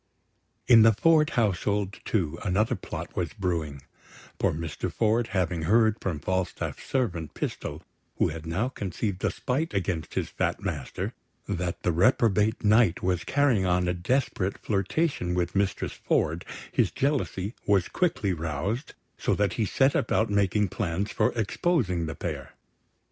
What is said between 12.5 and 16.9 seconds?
Knight was carrying on a desperate flirtation with Mistress Ford, his